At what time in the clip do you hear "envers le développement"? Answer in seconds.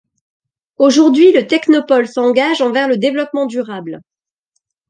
2.63-3.45